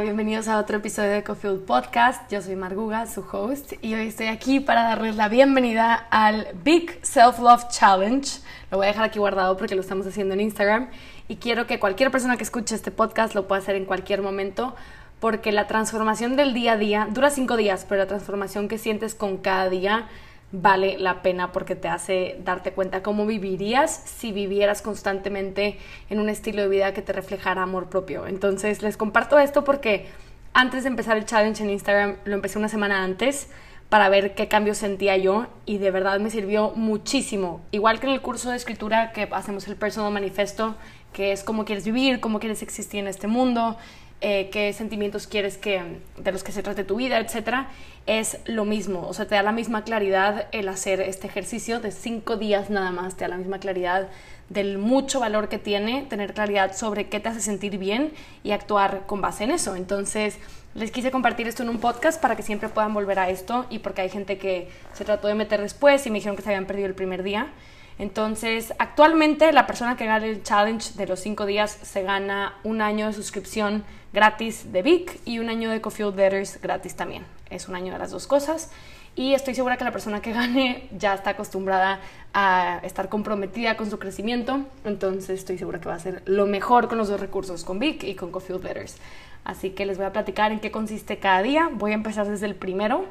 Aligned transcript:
Bienvenidos 0.00 0.48
a 0.48 0.58
otro 0.58 0.78
episodio 0.78 1.10
de 1.10 1.22
Cofield 1.22 1.66
Podcast. 1.66 2.30
Yo 2.32 2.40
soy 2.40 2.56
Marguga, 2.56 3.06
su 3.06 3.24
host, 3.30 3.74
y 3.82 3.92
hoy 3.94 4.06
estoy 4.06 4.28
aquí 4.28 4.58
para 4.58 4.84
darles 4.84 5.16
la 5.16 5.28
bienvenida 5.28 6.06
al 6.10 6.48
Big 6.64 6.98
Self 7.02 7.38
Love 7.38 7.68
Challenge. 7.68 8.26
Lo 8.70 8.78
voy 8.78 8.86
a 8.86 8.88
dejar 8.90 9.04
aquí 9.04 9.18
guardado 9.18 9.56
porque 9.58 9.74
lo 9.74 9.82
estamos 9.82 10.06
haciendo 10.06 10.32
en 10.32 10.40
Instagram 10.40 10.88
y 11.28 11.36
quiero 11.36 11.66
que 11.66 11.78
cualquier 11.78 12.10
persona 12.10 12.38
que 12.38 12.42
escuche 12.42 12.74
este 12.74 12.90
podcast 12.90 13.34
lo 13.34 13.46
pueda 13.46 13.60
hacer 13.60 13.76
en 13.76 13.84
cualquier 13.84 14.22
momento 14.22 14.74
porque 15.20 15.52
la 15.52 15.66
transformación 15.66 16.36
del 16.36 16.54
día 16.54 16.72
a 16.72 16.76
día 16.78 17.06
dura 17.10 17.28
cinco 17.28 17.56
días, 17.58 17.84
pero 17.86 18.00
la 18.00 18.08
transformación 18.08 18.68
que 18.68 18.78
sientes 18.78 19.14
con 19.14 19.36
cada 19.36 19.68
día 19.68 20.08
vale 20.52 20.98
la 20.98 21.22
pena 21.22 21.50
porque 21.50 21.74
te 21.74 21.88
hace 21.88 22.36
darte 22.44 22.72
cuenta 22.72 23.02
cómo 23.02 23.26
vivirías 23.26 24.02
si 24.04 24.32
vivieras 24.32 24.82
constantemente 24.82 25.78
en 26.10 26.20
un 26.20 26.28
estilo 26.28 26.62
de 26.62 26.68
vida 26.68 26.94
que 26.94 27.02
te 27.02 27.12
reflejara 27.12 27.62
amor 27.62 27.88
propio. 27.88 28.26
Entonces 28.26 28.82
les 28.82 28.96
comparto 28.98 29.38
esto 29.38 29.64
porque 29.64 30.06
antes 30.52 30.84
de 30.84 30.90
empezar 30.90 31.16
el 31.16 31.24
challenge 31.24 31.62
en 31.64 31.70
Instagram 31.70 32.16
lo 32.24 32.34
empecé 32.34 32.58
una 32.58 32.68
semana 32.68 33.02
antes 33.02 33.48
para 33.88 34.08
ver 34.08 34.34
qué 34.34 34.48
cambios 34.48 34.78
sentía 34.78 35.16
yo 35.16 35.46
y 35.66 35.78
de 35.78 35.90
verdad 35.90 36.20
me 36.20 36.30
sirvió 36.30 36.72
muchísimo. 36.74 37.60
Igual 37.72 38.00
que 38.00 38.06
en 38.06 38.12
el 38.12 38.20
curso 38.20 38.50
de 38.50 38.56
escritura 38.56 39.12
que 39.12 39.28
hacemos 39.32 39.66
el 39.68 39.76
personal 39.76 40.12
manifesto, 40.12 40.76
que 41.12 41.32
es 41.32 41.44
cómo 41.44 41.64
quieres 41.64 41.84
vivir, 41.84 42.20
cómo 42.20 42.40
quieres 42.40 42.62
existir 42.62 43.00
en 43.00 43.06
este 43.06 43.26
mundo, 43.26 43.76
eh, 44.24 44.50
qué 44.52 44.72
sentimientos 44.72 45.26
quieres 45.26 45.58
que, 45.58 45.82
de 46.16 46.32
los 46.32 46.44
que 46.44 46.52
se 46.52 46.62
trate 46.62 46.84
tu 46.84 46.94
vida, 46.94 47.18
etcétera, 47.18 47.68
es 48.06 48.38
lo 48.44 48.64
mismo. 48.64 49.06
O 49.08 49.14
sea, 49.14 49.26
te 49.26 49.34
da 49.34 49.42
la 49.42 49.50
misma 49.50 49.82
claridad 49.82 50.46
el 50.52 50.68
hacer 50.68 51.00
este 51.00 51.26
ejercicio 51.26 51.80
de 51.80 51.90
cinco 51.90 52.36
días 52.36 52.70
nada 52.70 52.92
más, 52.92 53.16
te 53.16 53.24
da 53.24 53.28
la 53.28 53.36
misma 53.36 53.58
claridad 53.58 54.08
del 54.48 54.78
mucho 54.78 55.18
valor 55.18 55.48
que 55.48 55.58
tiene 55.58 56.06
tener 56.08 56.34
claridad 56.34 56.76
sobre 56.76 57.08
qué 57.08 57.18
te 57.18 57.30
hace 57.30 57.40
sentir 57.40 57.78
bien 57.78 58.12
y 58.44 58.52
actuar 58.52 59.06
con 59.06 59.20
base 59.20 59.42
en 59.42 59.50
eso. 59.50 59.74
Entonces, 59.74 60.38
les 60.74 60.92
quise 60.92 61.10
compartir 61.10 61.48
esto 61.48 61.64
en 61.64 61.68
un 61.68 61.78
podcast 61.78 62.20
para 62.20 62.36
que 62.36 62.42
siempre 62.42 62.68
puedan 62.68 62.94
volver 62.94 63.18
a 63.18 63.28
esto 63.28 63.66
y 63.70 63.80
porque 63.80 64.02
hay 64.02 64.08
gente 64.08 64.38
que 64.38 64.68
se 64.92 65.04
trató 65.04 65.26
de 65.26 65.34
meter 65.34 65.60
después 65.60 66.06
y 66.06 66.10
me 66.10 66.18
dijeron 66.18 66.36
que 66.36 66.42
se 66.42 66.50
habían 66.50 66.66
perdido 66.66 66.86
el 66.86 66.94
primer 66.94 67.24
día. 67.24 67.48
Entonces, 67.98 68.72
actualmente 68.78 69.52
la 69.52 69.66
persona 69.66 69.96
que 69.96 70.06
gana 70.06 70.26
el 70.26 70.42
challenge 70.42 70.94
de 70.94 71.06
los 71.06 71.20
cinco 71.20 71.46
días 71.46 71.78
se 71.82 72.02
gana 72.02 72.54
un 72.64 72.80
año 72.80 73.06
de 73.06 73.12
suscripción 73.12 73.84
gratis 74.12 74.72
de 74.72 74.82
Vic 74.82 75.20
y 75.24 75.38
un 75.38 75.48
año 75.48 75.70
de 75.70 75.80
Coffee 75.80 76.10
Letters 76.10 76.60
gratis 76.60 76.94
también. 76.96 77.24
Es 77.50 77.68
un 77.68 77.74
año 77.74 77.92
de 77.92 77.98
las 77.98 78.10
dos 78.10 78.26
cosas. 78.26 78.70
Y 79.14 79.34
estoy 79.34 79.54
segura 79.54 79.76
que 79.76 79.84
la 79.84 79.92
persona 79.92 80.22
que 80.22 80.32
gane 80.32 80.88
ya 80.98 81.14
está 81.14 81.30
acostumbrada 81.30 82.00
a 82.32 82.80
estar 82.82 83.08
comprometida 83.08 83.76
con 83.76 83.90
su 83.90 83.98
crecimiento. 83.98 84.64
Entonces 84.84 85.40
estoy 85.40 85.58
segura 85.58 85.80
que 85.80 85.88
va 85.88 85.94
a 85.94 85.98
ser 85.98 86.22
lo 86.24 86.46
mejor 86.46 86.88
con 86.88 86.98
los 86.98 87.08
dos 87.08 87.20
recursos, 87.20 87.64
con 87.64 87.78
Vic 87.78 88.04
y 88.04 88.14
con 88.14 88.32
Coffee 88.32 88.58
Letters. 88.58 88.96
Así 89.44 89.70
que 89.70 89.86
les 89.86 89.98
voy 89.98 90.06
a 90.06 90.12
platicar 90.12 90.52
en 90.52 90.60
qué 90.60 90.70
consiste 90.70 91.18
cada 91.18 91.42
día. 91.42 91.68
Voy 91.72 91.92
a 91.92 91.94
empezar 91.94 92.26
desde 92.26 92.46
el 92.46 92.54
primero. 92.54 93.06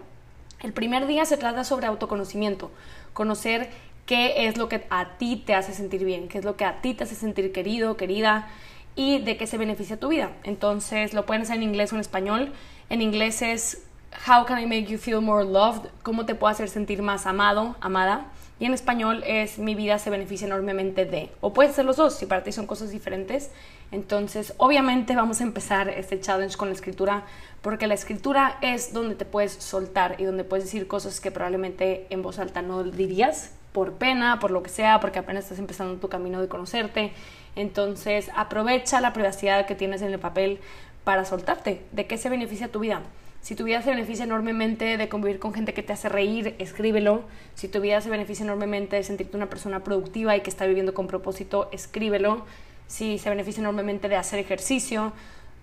El 0.61 0.73
primer 0.73 1.07
día 1.07 1.25
se 1.25 1.37
trata 1.37 1.63
sobre 1.63 1.87
autoconocimiento, 1.87 2.71
conocer 3.13 3.69
qué 4.05 4.47
es 4.47 4.57
lo 4.57 4.69
que 4.69 4.85
a 4.89 5.17
ti 5.17 5.41
te 5.45 5.53
hace 5.53 5.73
sentir 5.73 6.03
bien, 6.05 6.27
qué 6.27 6.39
es 6.39 6.45
lo 6.45 6.57
que 6.57 6.65
a 6.65 6.81
ti 6.81 6.93
te 6.93 7.03
hace 7.03 7.15
sentir 7.15 7.51
querido, 7.51 7.97
querida 7.97 8.47
y 8.95 9.19
de 9.19 9.37
qué 9.37 9.47
se 9.47 9.57
beneficia 9.57 9.99
tu 9.99 10.09
vida. 10.09 10.31
Entonces 10.43 11.13
lo 11.13 11.25
pueden 11.25 11.43
hacer 11.43 11.57
en 11.57 11.63
inglés 11.63 11.91
o 11.91 11.95
en 11.95 12.01
español. 12.01 12.51
En 12.89 13.01
inglés 13.01 13.41
es 13.41 13.83
How 14.27 14.45
can 14.45 14.59
I 14.59 14.65
make 14.65 14.91
you 14.91 14.97
feel 14.97 15.21
more 15.21 15.45
loved? 15.45 15.89
¿Cómo 16.03 16.25
te 16.25 16.35
puedo 16.35 16.51
hacer 16.51 16.67
sentir 16.67 17.01
más 17.01 17.25
amado, 17.25 17.75
amada? 17.79 18.25
Y 18.59 18.65
en 18.65 18.73
español 18.73 19.23
es 19.25 19.57
mi 19.57 19.73
vida 19.73 19.97
se 19.97 20.11
beneficia 20.11 20.45
enormemente 20.45 21.05
de. 21.05 21.31
O 21.39 21.53
puede 21.53 21.73
ser 21.73 21.85
los 21.85 21.97
dos, 21.97 22.15
si 22.15 22.27
para 22.27 22.43
ti 22.43 22.51
son 22.51 22.67
cosas 22.67 22.91
diferentes. 22.91 23.49
Entonces, 23.91 24.53
obviamente 24.57 25.15
vamos 25.15 25.41
a 25.41 25.43
empezar 25.43 25.89
este 25.89 26.19
challenge 26.19 26.57
con 26.57 26.67
la 26.67 26.75
escritura, 26.75 27.23
porque 27.61 27.87
la 27.87 27.95
escritura 27.95 28.59
es 28.61 28.93
donde 28.93 29.15
te 29.15 29.25
puedes 29.25 29.53
soltar 29.53 30.17
y 30.19 30.25
donde 30.25 30.43
puedes 30.43 30.65
decir 30.65 30.87
cosas 30.87 31.19
que 31.19 31.31
probablemente 31.31 32.05
en 32.11 32.21
voz 32.21 32.37
alta 32.37 32.61
no 32.61 32.83
dirías, 32.83 33.51
por 33.71 33.93
pena, 33.93 34.39
por 34.39 34.51
lo 34.51 34.63
que 34.63 34.69
sea, 34.69 34.99
porque 34.99 35.19
apenas 35.19 35.45
estás 35.45 35.59
empezando 35.59 35.99
tu 35.99 36.09
camino 36.09 36.41
de 36.41 36.47
conocerte. 36.47 37.13
Entonces, 37.55 38.29
aprovecha 38.35 39.01
la 39.01 39.13
privacidad 39.13 39.65
que 39.65 39.75
tienes 39.75 40.01
en 40.01 40.11
el 40.11 40.19
papel 40.19 40.59
para 41.03 41.25
soltarte. 41.25 41.81
¿De 41.91 42.07
qué 42.07 42.17
se 42.17 42.29
beneficia 42.29 42.71
tu 42.71 42.79
vida? 42.79 43.01
Si 43.41 43.55
tu 43.55 43.63
vida 43.63 43.81
se 43.81 43.89
beneficia 43.89 44.23
enormemente 44.23 44.97
de 44.97 45.09
convivir 45.09 45.39
con 45.39 45.53
gente 45.53 45.73
que 45.73 45.81
te 45.81 45.93
hace 45.93 46.09
reír, 46.09 46.55
escríbelo. 46.59 47.23
Si 47.55 47.67
tu 47.67 47.81
vida 47.81 47.99
se 47.99 48.09
beneficia 48.09 48.43
enormemente 48.43 48.97
de 48.97 49.03
sentirte 49.03 49.35
una 49.35 49.49
persona 49.49 49.83
productiva 49.83 50.35
y 50.35 50.41
que 50.41 50.49
está 50.51 50.67
viviendo 50.67 50.93
con 50.93 51.07
propósito, 51.07 51.67
escríbelo. 51.71 52.45
Si 52.85 53.17
se 53.17 53.29
beneficia 53.29 53.61
enormemente 53.61 54.09
de 54.09 54.15
hacer 54.15 54.37
ejercicio, 54.37 55.11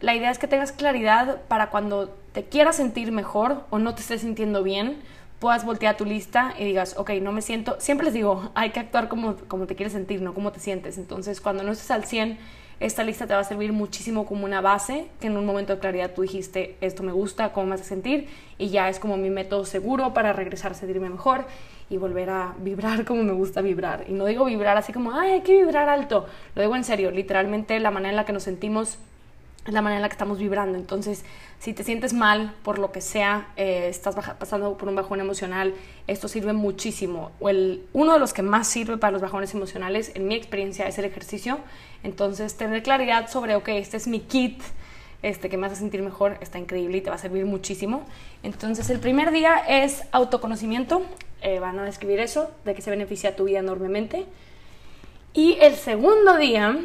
la 0.00 0.14
idea 0.14 0.30
es 0.30 0.38
que 0.38 0.48
tengas 0.48 0.72
claridad 0.72 1.42
para 1.46 1.70
cuando 1.70 2.08
te 2.32 2.44
quieras 2.44 2.76
sentir 2.76 3.12
mejor 3.12 3.64
o 3.70 3.78
no 3.78 3.94
te 3.94 4.00
estés 4.00 4.22
sintiendo 4.22 4.62
bien, 4.64 5.00
puedas 5.38 5.64
voltear 5.64 5.96
tu 5.96 6.04
lista 6.04 6.54
y 6.58 6.64
digas, 6.64 6.94
ok, 6.96 7.10
no 7.22 7.32
me 7.32 7.42
siento, 7.42 7.76
siempre 7.78 8.06
les 8.06 8.14
digo, 8.14 8.50
hay 8.54 8.70
que 8.70 8.80
actuar 8.80 9.08
como, 9.08 9.36
como 9.48 9.66
te 9.66 9.74
quieres 9.74 9.92
sentir, 9.92 10.22
no 10.22 10.34
como 10.34 10.52
te 10.52 10.60
sientes. 10.60 10.98
Entonces, 10.98 11.40
cuando 11.40 11.62
no 11.62 11.72
estés 11.72 11.90
al 11.90 12.04
100, 12.04 12.38
esta 12.80 13.02
lista 13.02 13.26
te 13.26 13.34
va 13.34 13.40
a 13.40 13.44
servir 13.44 13.72
muchísimo 13.72 14.24
como 14.24 14.44
una 14.44 14.60
base, 14.60 15.08
que 15.20 15.26
en 15.26 15.36
un 15.36 15.44
momento 15.44 15.74
de 15.74 15.80
claridad 15.80 16.12
tú 16.14 16.22
dijiste, 16.22 16.76
esto 16.80 17.02
me 17.02 17.10
gusta, 17.10 17.52
cómo 17.52 17.66
me 17.66 17.74
hace 17.74 17.84
sentir, 17.84 18.28
y 18.56 18.68
ya 18.68 18.88
es 18.88 19.00
como 19.00 19.16
mi 19.16 19.30
método 19.30 19.64
seguro 19.64 20.14
para 20.14 20.32
regresar 20.32 20.72
a 20.72 20.74
sentirme 20.74 21.10
mejor 21.10 21.44
y 21.90 21.96
volver 21.96 22.30
a 22.30 22.54
vibrar 22.58 23.04
como 23.04 23.24
me 23.24 23.32
gusta 23.32 23.62
vibrar. 23.62 24.04
Y 24.08 24.12
no 24.12 24.26
digo 24.26 24.44
vibrar 24.44 24.76
así 24.76 24.92
como, 24.92 25.12
ay, 25.12 25.32
hay 25.32 25.40
que 25.40 25.56
vibrar 25.56 25.88
alto, 25.88 26.26
lo 26.54 26.62
digo 26.62 26.76
en 26.76 26.84
serio, 26.84 27.10
literalmente 27.10 27.80
la 27.80 27.90
manera 27.90 28.10
en 28.10 28.16
la 28.16 28.24
que 28.24 28.32
nos 28.32 28.44
sentimos 28.44 28.98
la 29.72 29.82
manera 29.82 29.98
en 29.98 30.02
la 30.02 30.08
que 30.08 30.14
estamos 30.14 30.38
vibrando. 30.38 30.78
Entonces, 30.78 31.24
si 31.58 31.72
te 31.72 31.84
sientes 31.84 32.12
mal 32.12 32.54
por 32.62 32.78
lo 32.78 32.92
que 32.92 33.00
sea, 33.00 33.48
eh, 33.56 33.88
estás 33.88 34.14
pasando 34.38 34.76
por 34.76 34.88
un 34.88 34.94
bajón 34.94 35.20
emocional, 35.20 35.74
esto 36.06 36.28
sirve 36.28 36.52
muchísimo. 36.52 37.32
O 37.40 37.48
el, 37.48 37.84
uno 37.92 38.14
de 38.14 38.18
los 38.18 38.32
que 38.32 38.42
más 38.42 38.68
sirve 38.68 38.96
para 38.96 39.10
los 39.10 39.22
bajones 39.22 39.54
emocionales, 39.54 40.12
en 40.14 40.28
mi 40.28 40.34
experiencia, 40.34 40.86
es 40.86 40.98
el 40.98 41.04
ejercicio. 41.04 41.58
Entonces, 42.02 42.56
tener 42.56 42.82
claridad 42.82 43.28
sobre, 43.30 43.56
ok, 43.56 43.68
este 43.68 43.96
es 43.96 44.06
mi 44.06 44.20
kit, 44.20 44.62
este 45.22 45.48
que 45.48 45.56
me 45.56 45.66
hace 45.66 45.76
sentir 45.76 46.02
mejor, 46.02 46.38
está 46.40 46.58
increíble 46.58 46.98
y 46.98 47.00
te 47.00 47.10
va 47.10 47.16
a 47.16 47.18
servir 47.18 47.44
muchísimo. 47.44 48.04
Entonces, 48.42 48.88
el 48.90 49.00
primer 49.00 49.32
día 49.32 49.58
es 49.58 50.04
autoconocimiento. 50.12 51.02
Eh, 51.42 51.60
van 51.60 51.78
a 51.78 51.84
describir 51.84 52.20
eso, 52.20 52.50
de 52.64 52.74
que 52.74 52.82
se 52.82 52.90
beneficia 52.90 53.36
tu 53.36 53.44
vida 53.44 53.58
enormemente. 53.60 54.26
Y 55.34 55.56
el 55.60 55.74
segundo 55.76 56.36
día 56.36 56.76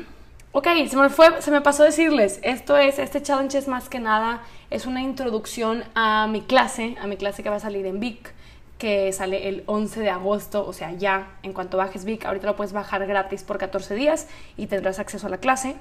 Ok, 0.56 0.68
se 0.88 0.98
me, 0.98 1.10
fue, 1.10 1.42
se 1.42 1.50
me 1.50 1.62
pasó 1.62 1.82
decirles, 1.82 2.40
esto 2.44 2.78
es, 2.78 3.00
este 3.00 3.24
challenge 3.24 3.58
es 3.58 3.68
más 3.68 3.90
que 3.90 4.00
nada, 4.00 4.44
es 4.70 4.86
una 4.86 5.02
introducción 5.02 5.84
a 5.96 6.28
mi 6.28 6.42
clase, 6.42 6.96
a 7.02 7.08
mi 7.08 7.18
clase 7.18 7.42
que 7.42 7.50
va 7.50 7.56
a 7.56 7.60
salir 7.60 7.88
en 7.88 8.00
Vic, 8.00 8.32
que 8.78 9.12
sale 9.14 9.50
el 9.50 9.64
11 9.66 10.02
de 10.02 10.12
agosto, 10.12 10.64
o 10.64 10.72
sea, 10.72 10.92
ya, 10.92 11.28
en 11.42 11.54
cuanto 11.54 11.78
bajes 11.78 12.06
Vic, 12.06 12.26
ahorita 12.26 12.46
lo 12.46 12.56
puedes 12.56 12.72
bajar 12.72 13.08
gratis 13.08 13.42
por 13.42 13.58
14 13.58 13.96
días 13.96 14.28
y 14.56 14.68
tendrás 14.68 15.00
acceso 15.00 15.26
a 15.26 15.32
la 15.32 15.40
clase. 15.40 15.76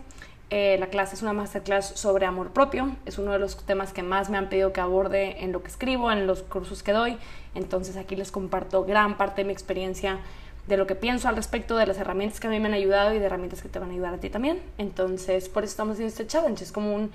Eh, 0.49 0.78
la 0.81 0.87
clase 0.87 1.16
es 1.16 1.22
una 1.22 1.34
masterclass 1.34 1.89
sobre 1.89 2.25
amor 2.25 2.54
propio, 2.54 2.97
es 3.04 3.19
uno 3.19 3.33
de 3.33 3.39
los 3.39 3.59
temas 3.66 3.93
que 3.93 4.03
más 4.03 4.31
me 4.31 4.39
han 4.39 4.49
pedido 4.49 4.72
que 4.72 4.81
aborde 4.81 5.44
en 5.44 5.53
lo 5.53 5.62
que 5.62 5.69
escribo, 5.69 6.10
en 6.10 6.27
los 6.27 6.44
cursos 6.44 6.83
que 6.83 6.93
doy, 6.93 7.19
entonces 7.54 7.99
aquí 7.99 8.16
les 8.16 8.33
comparto 8.33 8.84
gran 8.84 9.19
parte 9.19 9.43
de 9.43 9.49
mi 9.49 9.53
experiencia 9.53 10.19
de 10.67 10.77
lo 10.77 10.87
que 10.87 10.95
pienso 10.95 11.28
al 11.28 11.37
respecto, 11.37 11.77
de 11.77 11.87
las 11.87 11.99
herramientas 11.99 12.41
que 12.41 12.47
a 12.47 12.50
mí 12.50 12.61
me 12.61 12.69
han 12.69 12.75
ayudado 12.75 13.15
y 13.15 13.19
de 13.19 13.27
herramientas 13.27 13.62
que 13.62 13.69
te 13.69 13.78
van 13.78 13.91
a 13.91 13.93
ayudar 13.93 14.15
a 14.15 14.19
ti 14.19 14.31
también. 14.31 14.61
Entonces, 14.78 15.49
por 15.49 15.65
eso 15.65 15.73
estamos 15.73 15.95
haciendo 15.95 16.11
este 16.11 16.27
challenge. 16.27 16.62
Es 16.62 16.73
como 16.73 17.09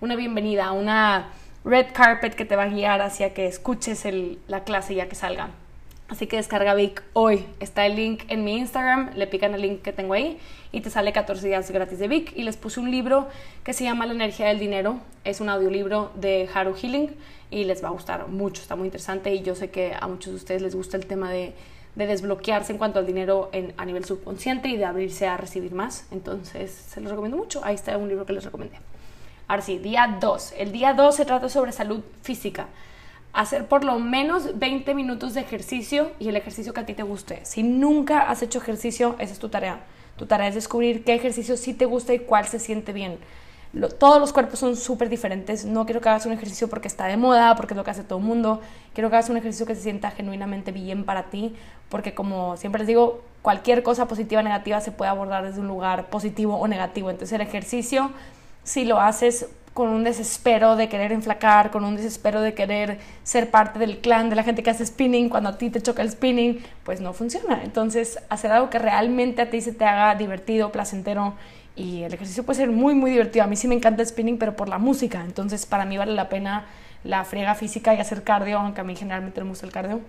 una 0.00 0.16
bienvenida, 0.16 0.72
una 0.72 1.28
red 1.64 1.86
carpet 1.92 2.34
que 2.34 2.44
te 2.44 2.56
va 2.56 2.64
a 2.64 2.68
guiar 2.68 3.00
hacia 3.00 3.32
que 3.32 3.46
escuches 3.46 4.06
la 4.48 4.64
clase 4.64 4.94
ya 4.94 5.08
que 5.08 5.14
salga. 5.14 5.50
Así 6.08 6.26
que 6.26 6.36
descarga 6.36 6.74
Vic 6.74 7.02
hoy. 7.12 7.46
Está 7.60 7.86
el 7.86 7.94
link 7.94 8.24
en 8.28 8.44
mi 8.44 8.56
Instagram, 8.58 9.12
le 9.14 9.28
pican 9.28 9.54
el 9.54 9.62
link 9.62 9.82
que 9.82 9.92
tengo 9.92 10.14
ahí 10.14 10.38
y 10.72 10.80
te 10.80 10.90
sale 10.90 11.12
14 11.12 11.46
días 11.46 11.70
gratis 11.70 12.00
de 12.00 12.08
Vic. 12.08 12.32
Y 12.36 12.42
les 12.42 12.56
puse 12.56 12.80
un 12.80 12.90
libro 12.90 13.28
que 13.62 13.72
se 13.72 13.84
llama 13.84 14.06
La 14.06 14.12
energía 14.12 14.48
del 14.48 14.58
dinero. 14.58 14.98
Es 15.24 15.40
un 15.40 15.48
audiolibro 15.48 16.10
de 16.16 16.48
Haru 16.52 16.74
Healing 16.74 17.14
y 17.50 17.64
les 17.64 17.82
va 17.82 17.88
a 17.88 17.92
gustar 17.92 18.28
mucho, 18.28 18.62
está 18.62 18.76
muy 18.76 18.86
interesante 18.86 19.34
y 19.34 19.42
yo 19.42 19.54
sé 19.54 19.70
que 19.70 19.94
a 19.98 20.06
muchos 20.06 20.32
de 20.32 20.36
ustedes 20.36 20.62
les 20.62 20.74
gusta 20.74 20.96
el 20.96 21.06
tema 21.06 21.30
de 21.30 21.52
de 21.94 22.06
desbloquearse 22.06 22.72
en 22.72 22.78
cuanto 22.78 22.98
al 22.98 23.06
dinero 23.06 23.50
a 23.76 23.84
nivel 23.84 24.04
subconsciente 24.04 24.68
y 24.68 24.76
de 24.76 24.84
abrirse 24.84 25.26
a 25.26 25.36
recibir 25.36 25.72
más. 25.72 26.06
Entonces, 26.10 26.70
se 26.70 27.00
los 27.00 27.10
recomiendo 27.10 27.36
mucho. 27.36 27.60
Ahí 27.64 27.74
está 27.74 27.96
un 27.96 28.08
libro 28.08 28.26
que 28.26 28.32
les 28.32 28.44
recomendé. 28.44 28.78
Ahora 29.48 29.62
sí, 29.62 29.78
día 29.78 30.18
2. 30.20 30.54
El 30.56 30.72
día 30.72 30.94
2 30.94 31.14
se 31.14 31.24
trata 31.24 31.48
sobre 31.48 31.72
salud 31.72 32.00
física. 32.22 32.68
Hacer 33.32 33.66
por 33.66 33.84
lo 33.84 33.98
menos 33.98 34.58
20 34.58 34.94
minutos 34.94 35.34
de 35.34 35.40
ejercicio 35.40 36.12
y 36.18 36.28
el 36.28 36.36
ejercicio 36.36 36.72
que 36.72 36.80
a 36.80 36.86
ti 36.86 36.94
te 36.94 37.02
guste. 37.02 37.44
Si 37.44 37.62
nunca 37.62 38.30
has 38.30 38.42
hecho 38.42 38.58
ejercicio, 38.58 39.16
esa 39.18 39.32
es 39.32 39.38
tu 39.38 39.48
tarea. 39.48 39.80
Tu 40.16 40.26
tarea 40.26 40.48
es 40.48 40.54
descubrir 40.54 41.04
qué 41.04 41.14
ejercicio 41.14 41.56
sí 41.56 41.74
te 41.74 41.84
gusta 41.84 42.14
y 42.14 42.20
cuál 42.20 42.46
se 42.46 42.58
siente 42.58 42.92
bien 42.92 43.18
todos 43.98 44.20
los 44.20 44.32
cuerpos 44.32 44.58
son 44.58 44.76
súper 44.76 45.08
diferentes. 45.08 45.64
No 45.64 45.84
quiero 45.84 46.00
que 46.00 46.08
hagas 46.08 46.26
un 46.26 46.32
ejercicio 46.32 46.68
porque 46.68 46.88
está 46.88 47.06
de 47.06 47.16
moda, 47.16 47.54
porque 47.54 47.74
es 47.74 47.76
lo 47.76 47.84
que 47.84 47.90
hace 47.92 48.02
todo 48.02 48.18
el 48.18 48.24
mundo. 48.24 48.60
Quiero 48.94 49.10
que 49.10 49.16
hagas 49.16 49.30
un 49.30 49.36
ejercicio 49.36 49.66
que 49.66 49.74
se 49.74 49.82
sienta 49.82 50.10
genuinamente 50.10 50.72
bien 50.72 51.04
para 51.04 51.30
ti, 51.30 51.54
porque 51.88 52.12
como 52.14 52.56
siempre 52.56 52.80
les 52.80 52.88
digo, 52.88 53.22
cualquier 53.42 53.82
cosa 53.82 54.08
positiva 54.08 54.40
o 54.40 54.44
negativa 54.44 54.80
se 54.80 54.90
puede 54.90 55.10
abordar 55.10 55.44
desde 55.44 55.60
un 55.60 55.68
lugar 55.68 56.10
positivo 56.10 56.56
o 56.56 56.66
negativo. 56.66 57.10
Entonces 57.10 57.34
el 57.34 57.42
ejercicio, 57.42 58.10
si 58.64 58.84
lo 58.84 59.00
haces 59.00 59.46
con 59.72 59.88
un 59.88 60.02
desespero 60.02 60.74
de 60.74 60.88
querer 60.88 61.12
enflacar, 61.12 61.70
con 61.70 61.84
un 61.84 61.94
desespero 61.94 62.40
de 62.40 62.54
querer 62.54 62.98
ser 63.22 63.50
parte 63.50 63.78
del 63.78 64.00
clan 64.00 64.28
de 64.28 64.36
la 64.36 64.42
gente 64.42 64.64
que 64.64 64.70
hace 64.70 64.84
spinning, 64.84 65.28
cuando 65.28 65.50
a 65.50 65.58
ti 65.58 65.70
te 65.70 65.80
choca 65.80 66.02
el 66.02 66.10
spinning, 66.10 66.60
pues 66.82 67.00
no 67.00 67.12
funciona. 67.12 67.62
Entonces, 67.62 68.18
hacer 68.28 68.50
algo 68.50 68.68
que 68.68 68.80
realmente 68.80 69.42
a 69.42 69.50
ti 69.50 69.60
se 69.60 69.72
te 69.72 69.84
haga 69.84 70.16
divertido, 70.16 70.72
placentero 70.72 71.34
y 71.76 72.02
el 72.02 72.12
ejercicio 72.12 72.44
puede 72.44 72.58
ser 72.58 72.70
muy, 72.70 72.94
muy 72.94 73.10
divertido. 73.10 73.44
A 73.44 73.48
mí 73.48 73.56
sí 73.56 73.68
me 73.68 73.74
encanta 73.74 74.02
el 74.02 74.08
spinning, 74.08 74.38
pero 74.38 74.56
por 74.56 74.68
la 74.68 74.78
música. 74.78 75.22
Entonces, 75.24 75.66
para 75.66 75.84
mí 75.84 75.96
vale 75.96 76.12
la 76.12 76.28
pena 76.28 76.66
la 77.04 77.24
friega 77.24 77.54
física 77.54 77.94
y 77.94 77.98
hacer 77.98 78.22
cardio, 78.22 78.58
aunque 78.58 78.80
a 78.82 78.84
mí 78.84 78.94
generalmente 78.94 79.40
no 79.40 79.46
me 79.46 79.50
gusta 79.50 79.66
el 79.66 79.72
cardio 79.72 80.00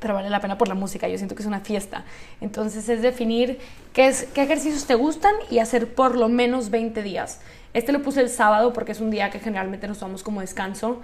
pero 0.00 0.14
vale 0.14 0.30
la 0.30 0.40
pena 0.40 0.58
por 0.58 0.66
la 0.66 0.74
música, 0.74 1.06
yo 1.06 1.16
siento 1.16 1.34
que 1.34 1.42
es 1.42 1.46
una 1.46 1.60
fiesta. 1.60 2.04
Entonces 2.40 2.88
es 2.88 3.02
definir 3.02 3.58
qué, 3.92 4.08
es, 4.08 4.24
qué 4.34 4.42
ejercicios 4.42 4.86
te 4.86 4.94
gustan 4.94 5.34
y 5.50 5.58
hacer 5.58 5.94
por 5.94 6.16
lo 6.16 6.28
menos 6.28 6.70
20 6.70 7.02
días. 7.02 7.40
Este 7.74 7.92
lo 7.92 8.02
puse 8.02 8.20
el 8.20 8.30
sábado 8.30 8.72
porque 8.72 8.92
es 8.92 9.00
un 9.00 9.10
día 9.10 9.30
que 9.30 9.38
generalmente 9.38 9.86
nos 9.86 9.98
tomamos 9.98 10.22
como 10.22 10.40
descanso 10.40 11.00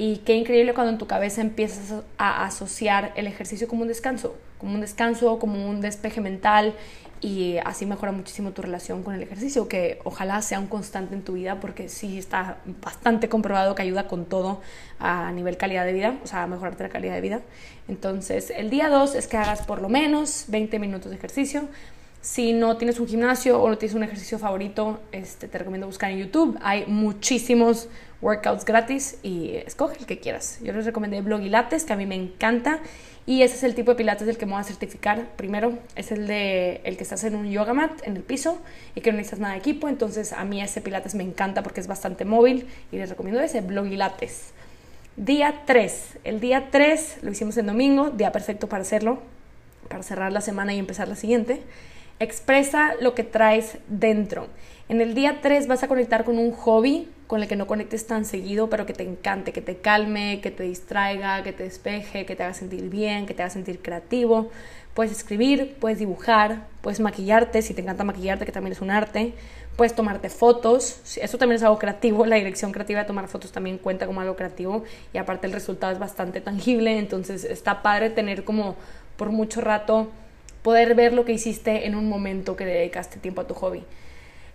y 0.00 0.16
qué 0.24 0.34
increíble 0.34 0.72
cuando 0.72 0.92
en 0.92 0.96
tu 0.96 1.06
cabeza 1.06 1.42
empiezas 1.42 2.02
a 2.16 2.46
asociar 2.46 3.12
el 3.16 3.26
ejercicio 3.26 3.68
como 3.68 3.82
un 3.82 3.88
descanso, 3.88 4.34
como 4.56 4.72
un 4.74 4.80
descanso, 4.80 5.38
como 5.38 5.68
un 5.68 5.82
despeje 5.82 6.22
mental 6.22 6.74
y 7.20 7.58
así 7.66 7.84
mejora 7.84 8.10
muchísimo 8.10 8.52
tu 8.52 8.62
relación 8.62 9.02
con 9.02 9.14
el 9.14 9.22
ejercicio, 9.22 9.68
que 9.68 9.98
ojalá 10.04 10.40
sea 10.40 10.58
un 10.58 10.68
constante 10.68 11.14
en 11.14 11.20
tu 11.20 11.34
vida 11.34 11.60
porque 11.60 11.90
sí 11.90 12.16
está 12.16 12.60
bastante 12.82 13.28
comprobado 13.28 13.74
que 13.74 13.82
ayuda 13.82 14.08
con 14.08 14.24
todo 14.24 14.62
a 15.00 15.30
nivel 15.32 15.58
calidad 15.58 15.84
de 15.84 15.92
vida, 15.92 16.16
o 16.24 16.26
sea, 16.26 16.44
a 16.44 16.46
mejorarte 16.46 16.82
la 16.82 16.88
calidad 16.88 17.12
de 17.12 17.20
vida. 17.20 17.42
Entonces, 17.86 18.48
el 18.56 18.70
día 18.70 18.88
2 18.88 19.14
es 19.14 19.26
que 19.26 19.36
hagas 19.36 19.66
por 19.66 19.82
lo 19.82 19.90
menos 19.90 20.46
20 20.48 20.78
minutos 20.78 21.10
de 21.10 21.18
ejercicio. 21.18 21.68
Si 22.22 22.52
no 22.52 22.76
tienes 22.76 23.00
un 23.00 23.08
gimnasio 23.08 23.58
o 23.62 23.70
no 23.70 23.78
tienes 23.78 23.94
un 23.94 24.02
ejercicio 24.02 24.38
favorito, 24.38 25.00
este, 25.10 25.48
te 25.48 25.56
recomiendo 25.56 25.86
buscar 25.86 26.10
en 26.10 26.18
YouTube. 26.18 26.58
Hay 26.60 26.84
muchísimos 26.86 27.88
workouts 28.20 28.66
gratis 28.66 29.18
y 29.22 29.52
escoge 29.54 29.96
el 29.98 30.04
que 30.04 30.18
quieras. 30.18 30.58
Yo 30.62 30.74
les 30.74 30.84
recomendé 30.84 31.22
Blogilates, 31.22 31.84
que 31.84 31.94
a 31.94 31.96
mí 31.96 32.04
me 32.04 32.16
encanta 32.16 32.80
y 33.24 33.40
ese 33.40 33.56
es 33.56 33.62
el 33.62 33.74
tipo 33.74 33.92
de 33.92 33.96
pilates 33.96 34.26
del 34.26 34.36
que 34.36 34.44
me 34.44 34.52
voy 34.52 34.60
a 34.60 34.64
certificar. 34.64 35.28
Primero 35.36 35.78
es 35.96 36.12
el 36.12 36.26
de 36.26 36.82
el 36.84 36.98
que 36.98 37.04
estás 37.04 37.24
en 37.24 37.36
un 37.36 37.50
yoga 37.50 37.72
mat 37.72 37.92
en 38.02 38.16
el 38.16 38.22
piso 38.22 38.60
y 38.94 39.00
que 39.00 39.12
no 39.12 39.16
necesitas 39.16 39.40
nada 39.40 39.54
de 39.54 39.60
equipo. 39.60 39.88
Entonces 39.88 40.34
a 40.34 40.44
mí 40.44 40.60
ese 40.60 40.82
pilates 40.82 41.14
me 41.14 41.22
encanta 41.22 41.62
porque 41.62 41.80
es 41.80 41.86
bastante 41.86 42.26
móvil 42.26 42.66
y 42.92 42.98
les 42.98 43.08
recomiendo 43.08 43.40
ese 43.40 43.62
Blogilates. 43.62 44.50
Día 45.16 45.62
3. 45.64 46.18
El 46.24 46.40
día 46.40 46.68
3 46.70 47.20
lo 47.22 47.30
hicimos 47.30 47.56
en 47.56 47.64
domingo, 47.64 48.10
día 48.10 48.30
perfecto 48.30 48.68
para 48.68 48.82
hacerlo, 48.82 49.20
para 49.88 50.02
cerrar 50.02 50.32
la 50.32 50.42
semana 50.42 50.74
y 50.74 50.78
empezar 50.78 51.08
la 51.08 51.16
siguiente. 51.16 51.62
Expresa 52.22 52.92
lo 53.00 53.14
que 53.14 53.24
traes 53.24 53.78
dentro. 53.88 54.48
En 54.90 55.00
el 55.00 55.14
día 55.14 55.38
3 55.40 55.66
vas 55.68 55.82
a 55.82 55.88
conectar 55.88 56.24
con 56.24 56.38
un 56.38 56.52
hobby 56.52 57.08
con 57.26 57.40
el 57.40 57.48
que 57.48 57.56
no 57.56 57.66
conectes 57.66 58.06
tan 58.06 58.26
seguido, 58.26 58.68
pero 58.68 58.84
que 58.84 58.92
te 58.92 59.04
encante, 59.04 59.54
que 59.54 59.62
te 59.62 59.78
calme, 59.78 60.42
que 60.42 60.50
te 60.50 60.64
distraiga, 60.64 61.42
que 61.42 61.54
te 61.54 61.62
despeje, 61.62 62.26
que 62.26 62.36
te 62.36 62.42
haga 62.42 62.52
sentir 62.52 62.90
bien, 62.90 63.24
que 63.24 63.32
te 63.32 63.42
haga 63.42 63.48
sentir 63.48 63.80
creativo. 63.80 64.50
Puedes 64.92 65.12
escribir, 65.12 65.78
puedes 65.80 65.98
dibujar, 65.98 66.66
puedes 66.82 67.00
maquillarte, 67.00 67.62
si 67.62 67.72
te 67.72 67.80
encanta 67.80 68.04
maquillarte, 68.04 68.44
que 68.44 68.52
también 68.52 68.72
es 68.72 68.82
un 68.82 68.90
arte. 68.90 69.32
Puedes 69.76 69.94
tomarte 69.94 70.28
fotos, 70.28 71.00
eso 71.16 71.38
también 71.38 71.56
es 71.56 71.62
algo 71.62 71.78
creativo, 71.78 72.26
la 72.26 72.36
dirección 72.36 72.70
creativa 72.70 73.00
de 73.00 73.06
tomar 73.06 73.28
fotos 73.28 73.50
también 73.50 73.78
cuenta 73.78 74.04
como 74.04 74.20
algo 74.20 74.36
creativo 74.36 74.84
y 75.14 75.16
aparte 75.16 75.46
el 75.46 75.54
resultado 75.54 75.90
es 75.90 75.98
bastante 75.98 76.42
tangible, 76.42 76.98
entonces 76.98 77.44
está 77.44 77.80
padre 77.80 78.10
tener 78.10 78.44
como 78.44 78.76
por 79.16 79.30
mucho 79.30 79.62
rato 79.62 80.10
poder 80.62 80.94
ver 80.94 81.12
lo 81.12 81.24
que 81.24 81.32
hiciste 81.32 81.86
en 81.86 81.94
un 81.94 82.08
momento 82.08 82.56
que 82.56 82.64
dedicaste 82.64 83.18
tiempo 83.18 83.42
a 83.42 83.46
tu 83.46 83.54
hobby. 83.54 83.84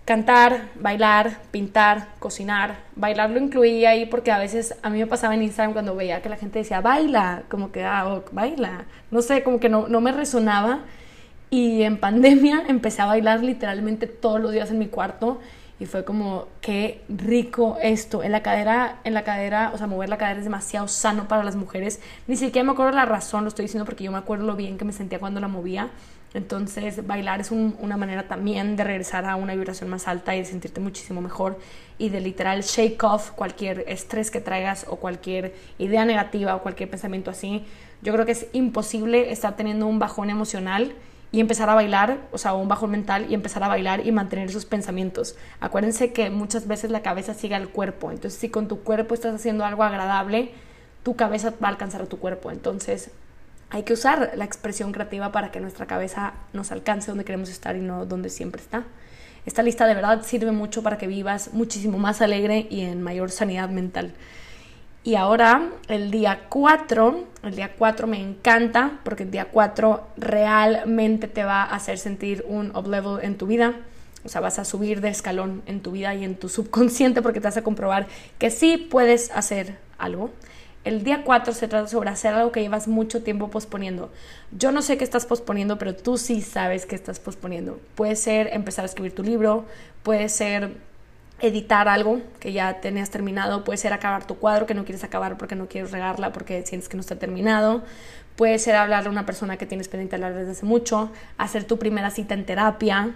Cantar, 0.05 0.69
bailar, 0.75 1.39
pintar, 1.49 2.09
cocinar. 2.19 2.77
Bailar 2.95 3.31
lo 3.31 3.39
incluía 3.39 3.89
ahí 3.89 4.05
porque 4.05 4.31
a 4.31 4.37
veces 4.37 4.75
a 4.83 4.91
mí 4.91 4.99
me 4.99 5.07
pasaba 5.07 5.33
en 5.33 5.41
Instagram 5.41 5.73
cuando 5.73 5.95
veía 5.95 6.21
que 6.21 6.29
la 6.29 6.37
gente 6.37 6.59
decía 6.59 6.79
baila, 6.79 7.43
como 7.49 7.71
que 7.71 7.83
ah, 7.83 8.21
baila. 8.31 8.85
No 9.09 9.23
sé, 9.23 9.41
como 9.41 9.59
que 9.59 9.67
no, 9.67 9.87
no 9.87 10.01
me 10.01 10.11
resonaba. 10.11 10.81
Y 11.49 11.81
en 11.81 11.97
pandemia 11.97 12.65
empecé 12.67 13.01
a 13.01 13.07
bailar 13.07 13.43
literalmente 13.43 14.05
todos 14.05 14.39
los 14.39 14.51
días 14.51 14.69
en 14.69 14.77
mi 14.77 14.87
cuarto 14.87 15.39
y 15.79 15.85
fue 15.85 16.05
como 16.05 16.47
qué 16.61 17.01
rico 17.09 17.77
esto 17.81 18.23
en 18.23 18.31
la 18.31 18.41
cadera 18.41 18.99
en 19.03 19.13
la 19.13 19.23
cadera 19.23 19.71
o 19.73 19.77
sea 19.77 19.87
mover 19.87 20.07
la 20.07 20.17
cadera 20.17 20.39
es 20.39 20.45
demasiado 20.45 20.87
sano 20.87 21.27
para 21.27 21.43
las 21.43 21.55
mujeres. 21.55 21.99
Ni 22.27 22.35
siquiera 22.35 22.65
me 22.65 22.71
acuerdo 22.71 22.91
la 22.91 23.05
razón 23.05 23.43
lo 23.43 23.49
estoy 23.49 23.65
diciendo 23.65 23.85
porque 23.85 24.03
yo 24.03 24.11
me 24.11 24.17
acuerdo 24.17 24.45
lo 24.45 24.55
bien 24.55 24.77
que 24.77 24.85
me 24.85 24.93
sentía 24.93 25.19
cuando 25.19 25.39
la 25.39 25.47
movía. 25.47 25.89
Entonces 26.33 27.05
bailar 27.07 27.39
es 27.39 27.51
una 27.51 27.95
manera 27.95 28.27
también 28.27 28.75
de 28.75 28.83
regresar 28.83 29.25
a 29.25 29.37
una 29.37 29.55
vibración 29.55 29.89
más 29.89 30.07
alta 30.07 30.35
y 30.35 30.39
de 30.39 30.45
sentirte 30.45 30.81
muchísimo 30.81 31.21
mejor 31.21 31.57
y 31.97 32.09
de 32.09 32.19
literal 32.19 32.61
shake 32.61 33.01
off 33.03 33.31
cualquier 33.31 33.85
estrés 33.87 34.31
que 34.31 34.41
traigas 34.41 34.85
o 34.89 34.97
cualquier 34.97 35.55
idea 35.77 36.03
negativa 36.03 36.55
o 36.55 36.61
cualquier 36.61 36.89
pensamiento 36.89 37.31
así. 37.31 37.63
Yo 38.01 38.11
creo 38.13 38.25
que 38.25 38.33
es 38.33 38.47
imposible 38.51 39.31
estar 39.31 39.55
teniendo 39.55 39.87
un 39.87 39.97
bajón 39.97 40.29
emocional 40.29 40.93
y 41.35 41.41
empezar 41.41 41.69
a 41.69 41.75
bailar, 41.75 42.17
o 42.31 42.37
sea, 42.37 42.53
un 42.53 42.69
bajo 42.69 42.87
mental 42.87 43.25
y 43.29 43.33
empezar 43.33 43.61
a 43.61 43.67
bailar 43.67 44.07
y 44.07 44.11
mantener 44.13 44.47
esos 44.47 44.65
pensamientos. 44.65 45.35
Acuérdense 45.59 46.13
que 46.13 46.29
muchas 46.29 46.65
veces 46.65 46.91
la 46.91 47.01
cabeza 47.01 47.33
sigue 47.33 47.55
al 47.55 47.67
cuerpo, 47.67 48.09
entonces 48.09 48.39
si 48.39 48.47
con 48.47 48.69
tu 48.69 48.83
cuerpo 48.83 49.13
estás 49.13 49.35
haciendo 49.35 49.65
algo 49.65 49.83
agradable, 49.83 50.51
tu 51.03 51.17
cabeza 51.17 51.53
va 51.61 51.67
a 51.67 51.71
alcanzar 51.71 52.01
a 52.01 52.05
tu 52.05 52.19
cuerpo. 52.19 52.51
Entonces 52.51 53.11
hay 53.69 53.83
que 53.83 53.91
usar 53.91 54.31
la 54.37 54.45
expresión 54.45 54.93
creativa 54.93 55.33
para 55.33 55.51
que 55.51 55.59
nuestra 55.59 55.87
cabeza 55.87 56.35
nos 56.53 56.71
alcance 56.71 57.11
donde 57.11 57.25
queremos 57.25 57.49
estar 57.49 57.75
y 57.75 57.81
no 57.81 58.05
donde 58.05 58.29
siempre 58.29 58.61
está. 58.61 58.85
Esta 59.45 59.61
lista 59.61 59.87
de 59.87 59.93
verdad 59.93 60.21
sirve 60.23 60.53
mucho 60.53 60.83
para 60.83 60.97
que 60.97 61.07
vivas 61.07 61.49
muchísimo 61.51 61.97
más 61.97 62.21
alegre 62.21 62.65
y 62.69 62.79
en 62.79 63.03
mayor 63.03 63.29
sanidad 63.29 63.67
mental. 63.67 64.13
Y 65.05 65.13
ahora, 65.13 65.69
el 65.87 66.09
día 66.09 66.47
4, 66.49 67.25
el 67.43 67.55
día 67.55 67.73
4 67.77 68.07
me 68.07 68.19
encanta 68.19 69.01
porque 69.03 69.21
el 69.21 69.29
día 69.29 69.45
4 69.51 70.03
realmente 70.17 71.27
te 71.27 71.43
va 71.43 71.61
a 71.61 71.75
hacer 71.75 71.99
sentir 71.99 72.43
un 72.47 72.75
up 72.75 72.87
level 72.87 73.19
en 73.21 73.37
tu 73.37 73.45
vida. 73.45 73.75
O 74.23 74.29
sea, 74.29 74.41
vas 74.41 74.57
a 74.57 74.65
subir 74.65 75.01
de 75.01 75.09
escalón 75.09 75.61
en 75.67 75.81
tu 75.81 75.91
vida 75.91 76.15
y 76.15 76.23
en 76.23 76.33
tu 76.33 76.49
subconsciente 76.49 77.21
porque 77.21 77.39
te 77.39 77.47
vas 77.47 77.55
a 77.55 77.61
comprobar 77.61 78.07
que 78.39 78.49
sí 78.49 78.77
puedes 78.77 79.29
hacer 79.29 79.77
algo. 79.99 80.31
El 80.85 81.03
día 81.03 81.21
4 81.23 81.53
se 81.53 81.67
trata 81.67 81.87
sobre 81.87 82.09
hacer 82.09 82.33
algo 82.33 82.51
que 82.51 82.61
llevas 82.61 82.87
mucho 82.87 83.21
tiempo 83.21 83.51
posponiendo. 83.51 84.11
Yo 84.57 84.71
no 84.71 84.81
sé 84.81 84.97
qué 84.97 85.03
estás 85.03 85.27
posponiendo, 85.27 85.77
pero 85.77 85.95
tú 85.95 86.17
sí 86.17 86.41
sabes 86.41 86.87
que 86.87 86.95
estás 86.95 87.19
posponiendo. 87.19 87.79
Puede 87.93 88.15
ser 88.15 88.49
empezar 88.53 88.81
a 88.81 88.87
escribir 88.87 89.13
tu 89.13 89.21
libro, 89.21 89.65
puede 90.01 90.29
ser 90.29 90.77
editar 91.41 91.87
algo 91.87 92.21
que 92.39 92.53
ya 92.53 92.79
tenías 92.81 93.09
terminado, 93.09 93.63
puede 93.63 93.77
ser 93.77 93.93
acabar 93.93 94.25
tu 94.25 94.35
cuadro 94.37 94.65
que 94.65 94.73
no 94.73 94.85
quieres 94.85 95.03
acabar 95.03 95.37
porque 95.37 95.55
no 95.55 95.67
quieres 95.67 95.91
regarla 95.91 96.31
porque 96.31 96.65
sientes 96.65 96.87
que 96.89 96.97
no 96.97 97.01
está 97.01 97.17
terminado, 97.17 97.83
puede 98.35 98.59
ser 98.59 98.75
hablarle 98.75 99.09
a 99.09 99.11
una 99.11 99.25
persona 99.25 99.57
que 99.57 99.65
tienes 99.65 99.87
pendiente 99.87 100.15
hablar 100.15 100.33
desde 100.33 100.51
hace 100.51 100.65
mucho, 100.65 101.11
hacer 101.37 101.65
tu 101.65 101.77
primera 101.77 102.09
cita 102.09 102.33
en 102.33 102.45
terapia, 102.45 103.15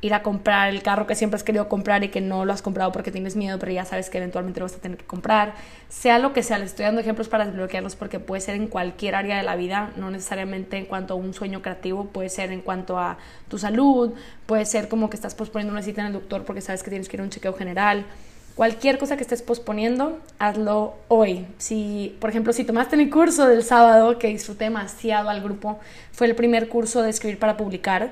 ir 0.00 0.14
a 0.14 0.22
comprar 0.22 0.68
el 0.68 0.82
carro 0.82 1.06
que 1.06 1.16
siempre 1.16 1.36
has 1.36 1.42
querido 1.42 1.68
comprar 1.68 2.04
y 2.04 2.08
que 2.08 2.20
no 2.20 2.44
lo 2.44 2.52
has 2.52 2.62
comprado 2.62 2.92
porque 2.92 3.10
tienes 3.10 3.34
miedo, 3.34 3.58
pero 3.58 3.72
ya 3.72 3.84
sabes 3.84 4.10
que 4.10 4.18
eventualmente 4.18 4.60
lo 4.60 4.66
vas 4.66 4.74
a 4.74 4.78
tener 4.78 4.96
que 4.96 5.04
comprar. 5.04 5.54
Sea 5.88 6.18
lo 6.18 6.32
que 6.32 6.42
sea, 6.42 6.58
les 6.58 6.68
estoy 6.68 6.84
dando 6.84 7.00
ejemplos 7.00 7.28
para 7.28 7.46
desbloquearlos 7.46 7.96
porque 7.96 8.20
puede 8.20 8.40
ser 8.40 8.54
en 8.54 8.68
cualquier 8.68 9.16
área 9.16 9.36
de 9.36 9.42
la 9.42 9.56
vida, 9.56 9.90
no 9.96 10.10
necesariamente 10.10 10.76
en 10.76 10.86
cuanto 10.86 11.14
a 11.14 11.16
un 11.16 11.34
sueño 11.34 11.62
creativo, 11.62 12.04
puede 12.04 12.28
ser 12.28 12.52
en 12.52 12.60
cuanto 12.60 12.98
a 12.98 13.18
tu 13.48 13.58
salud, 13.58 14.12
puede 14.46 14.66
ser 14.66 14.88
como 14.88 15.10
que 15.10 15.16
estás 15.16 15.34
posponiendo 15.34 15.72
una 15.72 15.82
cita 15.82 16.02
en 16.02 16.08
el 16.08 16.12
doctor 16.12 16.44
porque 16.44 16.60
sabes 16.60 16.82
que 16.82 16.90
tienes 16.90 17.08
que 17.08 17.16
ir 17.16 17.20
a 17.20 17.24
un 17.24 17.30
chequeo 17.30 17.54
general. 17.54 18.06
Cualquier 18.54 18.98
cosa 18.98 19.16
que 19.16 19.22
estés 19.22 19.42
posponiendo, 19.42 20.18
hazlo 20.40 20.96
hoy. 21.06 21.46
Si, 21.58 22.16
por 22.20 22.30
ejemplo, 22.30 22.52
si 22.52 22.64
tomaste 22.64 22.96
mi 22.96 23.08
curso 23.08 23.46
del 23.46 23.62
sábado, 23.62 24.18
que 24.18 24.26
disfruté 24.28 24.64
demasiado 24.64 25.28
al 25.28 25.40
grupo, 25.40 25.78
fue 26.10 26.26
el 26.26 26.34
primer 26.34 26.68
curso 26.68 27.02
de 27.02 27.10
escribir 27.10 27.38
para 27.38 27.56
publicar 27.56 28.10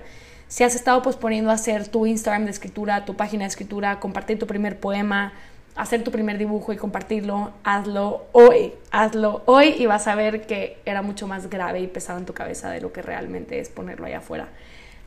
si 0.48 0.62
has 0.62 0.74
estado 0.76 1.02
posponiendo 1.02 1.50
hacer 1.50 1.88
tu 1.88 2.06
Instagram 2.06 2.44
de 2.44 2.52
escritura, 2.52 3.04
tu 3.04 3.14
página 3.14 3.44
de 3.44 3.48
escritura, 3.48 3.98
compartir 3.98 4.38
tu 4.38 4.46
primer 4.46 4.78
poema, 4.78 5.32
hacer 5.74 6.04
tu 6.04 6.12
primer 6.12 6.38
dibujo 6.38 6.72
y 6.72 6.76
compartirlo, 6.76 7.50
hazlo 7.64 8.26
hoy, 8.32 8.72
hazlo 8.92 9.42
hoy 9.46 9.74
y 9.76 9.86
vas 9.86 10.06
a 10.06 10.14
ver 10.14 10.46
que 10.46 10.78
era 10.86 11.02
mucho 11.02 11.26
más 11.26 11.50
grave 11.50 11.80
y 11.80 11.88
pesado 11.88 12.18
en 12.18 12.26
tu 12.26 12.32
cabeza 12.32 12.70
de 12.70 12.80
lo 12.80 12.92
que 12.92 13.02
realmente 13.02 13.58
es 13.58 13.68
ponerlo 13.68 14.06
allá 14.06 14.18
afuera. 14.18 14.48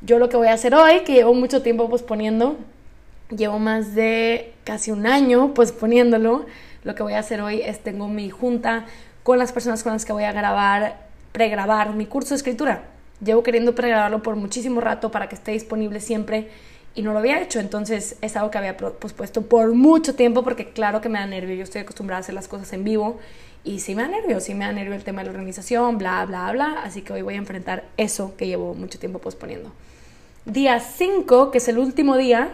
Yo 0.02 0.20
lo 0.20 0.30
que 0.30 0.38
voy 0.38 0.48
a 0.48 0.54
hacer 0.54 0.76
hoy, 0.76 1.02
que 1.06 1.14
llevo 1.14 1.34
mucho 1.34 1.62
tiempo 1.62 1.90
posponiendo, 1.90 2.58
llevo 3.30 3.60
más 3.60 3.96
de 3.96 4.54
casi 4.66 4.92
un 4.92 5.08
año 5.08 5.54
posponiéndolo, 5.54 6.46
lo 6.84 6.96
que 6.96 7.04
voy 7.04 7.14
a 7.14 7.20
hacer 7.20 7.42
hoy 7.42 7.62
es 7.62 7.80
tengo 7.80 8.08
mi 8.10 8.30
junta 8.30 8.86
con 9.24 9.40
las 9.40 9.52
personas 9.54 9.84
con 9.84 9.94
las 9.94 10.04
que 10.04 10.14
voy 10.14 10.24
a 10.26 10.34
grabar, 10.34 10.98
pregrabar 11.32 11.94
mi 11.96 12.06
curso 12.06 12.30
de 12.30 12.36
escritura 12.36 12.84
Llevo 13.24 13.44
queriendo 13.44 13.76
pregrabarlo 13.76 14.24
por 14.24 14.36
muchísimo 14.36 14.82
rato 14.82 15.12
para 15.12 15.28
que 15.28 15.36
esté 15.36 15.52
disponible 15.52 16.00
siempre 16.00 16.50
y 16.96 17.02
no 17.02 17.14
lo 17.14 17.20
había 17.20 17.42
hecho. 17.42 17.60
Entonces 17.60 18.18
es 18.22 18.36
algo 18.36 18.52
que 18.52 18.58
había 18.58 18.78
pospuesto 18.78 19.42
por 19.44 19.74
mucho 19.74 20.16
tiempo 20.16 20.44
porque 20.44 20.70
claro 20.70 21.02
que 21.02 21.10
me 21.10 21.20
da 21.20 21.26
nervio. 21.26 21.56
Yo 21.56 21.64
estoy 21.64 21.82
acostumbrada 21.82 22.20
a 22.20 22.22
hacer 22.22 22.36
las 22.36 22.48
cosas 22.48 22.72
en 22.74 22.84
vivo 22.84 23.20
y 23.64 23.80
sí 23.80 23.94
me 23.94 24.04
da 24.04 24.08
nervio, 24.08 24.40
sí 24.40 24.54
me 24.54 24.66
da 24.66 24.72
nervio 24.72 24.96
el 24.96 25.04
tema 25.04 25.22
de 25.22 25.26
la 25.26 25.32
organización, 25.32 25.98
bla, 25.98 26.26
bla, 26.26 26.52
bla. 26.52 26.82
Así 26.84 27.02
que 27.02 27.14
hoy 27.14 27.22
voy 27.22 27.36
a 27.36 27.38
enfrentar 27.38 27.84
eso 27.98 28.36
que 28.38 28.48
llevo 28.48 28.74
mucho 28.74 29.00
tiempo 29.00 29.20
posponiendo. 29.20 29.72
Día 30.46 30.80
5, 30.80 31.52
que 31.52 31.58
es 31.58 31.68
el 31.68 31.78
último 31.78 32.16
día, 32.16 32.50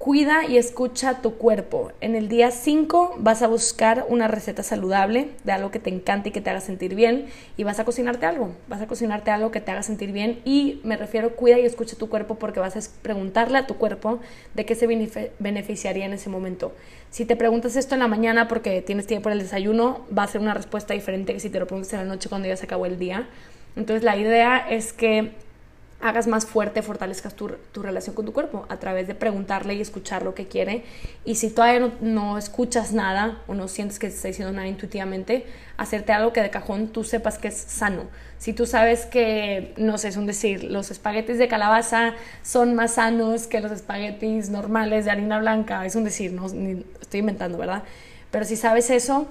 Cuida 0.00 0.46
y 0.46 0.56
escucha 0.56 1.20
tu 1.20 1.34
cuerpo. 1.34 1.92
En 2.00 2.14
el 2.14 2.30
día 2.30 2.50
5 2.50 3.16
vas 3.18 3.42
a 3.42 3.48
buscar 3.48 4.06
una 4.08 4.28
receta 4.28 4.62
saludable 4.62 5.28
de 5.44 5.52
algo 5.52 5.70
que 5.70 5.78
te 5.78 5.90
encante 5.90 6.30
y 6.30 6.32
que 6.32 6.40
te 6.40 6.48
haga 6.48 6.62
sentir 6.62 6.94
bien 6.94 7.26
y 7.58 7.64
vas 7.64 7.80
a 7.80 7.84
cocinarte 7.84 8.24
algo. 8.24 8.54
Vas 8.66 8.80
a 8.80 8.86
cocinarte 8.86 9.30
algo 9.30 9.50
que 9.50 9.60
te 9.60 9.70
haga 9.70 9.82
sentir 9.82 10.12
bien 10.12 10.40
y 10.46 10.80
me 10.84 10.96
refiero 10.96 11.36
cuida 11.36 11.58
y 11.58 11.66
escucha 11.66 11.96
tu 11.98 12.08
cuerpo 12.08 12.36
porque 12.36 12.60
vas 12.60 12.78
a 12.78 12.90
preguntarle 13.02 13.58
a 13.58 13.66
tu 13.66 13.76
cuerpo 13.76 14.20
de 14.54 14.64
qué 14.64 14.74
se 14.74 14.86
beneficiaría 15.38 16.06
en 16.06 16.14
ese 16.14 16.30
momento. 16.30 16.72
Si 17.10 17.26
te 17.26 17.36
preguntas 17.36 17.76
esto 17.76 17.94
en 17.94 17.98
la 17.98 18.08
mañana 18.08 18.48
porque 18.48 18.80
tienes 18.80 19.06
tiempo 19.06 19.24
para 19.24 19.34
el 19.34 19.42
desayuno, 19.42 20.06
va 20.16 20.22
a 20.22 20.28
ser 20.28 20.40
una 20.40 20.54
respuesta 20.54 20.94
diferente 20.94 21.34
que 21.34 21.40
si 21.40 21.50
te 21.50 21.60
lo 21.60 21.66
preguntas 21.66 21.92
en 21.92 21.98
la 21.98 22.06
noche 22.06 22.30
cuando 22.30 22.48
ya 22.48 22.56
se 22.56 22.64
acabó 22.64 22.86
el 22.86 22.98
día. 22.98 23.28
Entonces 23.76 24.02
la 24.02 24.16
idea 24.16 24.66
es 24.66 24.94
que 24.94 25.32
hagas 26.00 26.26
más 26.26 26.46
fuerte, 26.46 26.82
fortalezcas 26.82 27.34
tu, 27.34 27.48
relación 27.74 28.14
con 28.14 28.24
tu 28.24 28.32
cuerpo 28.32 28.66
a 28.68 28.78
través 28.78 29.06
de 29.06 29.14
preguntarle 29.14 29.74
y 29.74 29.80
escuchar 29.80 30.22
lo 30.22 30.34
que 30.34 30.46
quiere. 30.46 30.84
Y 31.24 31.34
si 31.34 31.50
todavía 31.50 31.92
no, 32.00 32.38
escuchas 32.38 32.92
nada 32.92 33.42
o 33.46 33.54
no 33.54 33.68
sientes 33.68 33.98
que 33.98 34.08
te 34.08 34.14
está 34.14 34.28
diciendo 34.28 34.52
nada 34.52 34.66
intuitivamente, 34.66 35.46
hacerte 35.76 36.12
algo 36.12 36.32
que 36.32 36.40
de 36.40 36.50
cajón 36.50 36.88
tú 36.88 37.04
sepas 37.04 37.38
que 37.38 37.48
es 37.48 37.54
sano. 37.54 38.04
Si 38.38 38.52
tú 38.52 38.64
sabes 38.66 39.04
que, 39.04 39.74
no 39.76 39.98
sé, 39.98 40.08
es 40.08 40.16
un 40.16 40.26
decir, 40.26 40.64
los 40.64 40.90
espaguetis 40.90 41.38
de 41.38 41.48
calabaza 41.48 42.14
son 42.42 42.74
más 42.74 42.94
sanos 42.94 43.46
que 43.46 43.60
los 43.60 43.70
espaguetis 43.70 44.48
normales 44.48 45.04
de 45.04 45.10
harina 45.10 45.38
blanca, 45.38 45.84
es 45.84 45.94
un 45.96 46.04
decir, 46.04 46.32
no 46.32 46.46
estoy 46.46 47.20
inventando, 47.20 47.58
¿verdad? 47.58 47.82
Pero 48.30 48.44
si 48.44 48.56
sabes 48.56 48.88
eso, 48.90 49.28